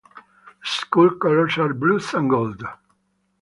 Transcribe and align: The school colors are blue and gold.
The 0.63 0.67
school 0.67 1.11
colors 1.11 1.59
are 1.59 1.75
blue 1.75 1.99
and 2.13 2.27
gold. 2.27 2.63